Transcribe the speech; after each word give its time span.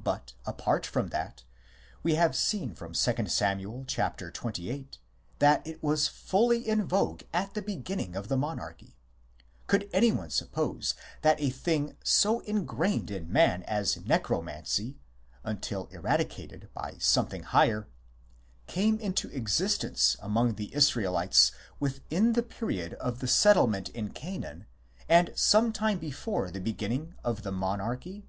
But, 0.00 0.34
apart 0.44 0.84
from 0.84 1.08
that, 1.08 1.44
we 2.02 2.14
have 2.16 2.36
seen 2.36 2.74
from 2.74 2.92
2 2.92 3.26
Sam. 3.28 3.86
xxviii. 3.88 4.88
that 5.38 5.66
it 5.66 5.82
was 5.82 6.08
fully 6.08 6.68
in 6.68 6.84
vogue 6.86 7.22
at 7.32 7.54
the 7.54 7.62
beginning 7.62 8.14
of 8.14 8.28
the 8.28 8.36
monarchy; 8.36 8.98
could 9.66 9.88
anyone 9.90 10.28
suppose 10.28 10.94
that 11.22 11.40
a 11.40 11.48
thing 11.48 11.96
so 12.04 12.40
ingrained 12.40 13.10
in 13.10 13.32
man 13.32 13.62
as 13.62 14.04
Necromancy 14.04 14.98
(until 15.42 15.86
eradicated 15.86 16.68
by 16.74 16.98
something 16.98 17.42
higher) 17.44 17.88
came 18.66 19.00
into 19.00 19.30
existence 19.30 20.18
among 20.20 20.56
the 20.56 20.74
Israelites 20.74 21.50
within 21.80 22.34
the 22.34 22.42
period 22.42 22.92
of 23.00 23.20
the 23.20 23.26
settlement 23.26 23.88
in 23.88 24.10
Canaan 24.10 24.66
and 25.08 25.32
some 25.34 25.72
time 25.72 25.98
before 25.98 26.50
the 26.50 26.60
beginning 26.60 27.14
of 27.24 27.42
the 27.42 27.50
monarchy 27.52 28.26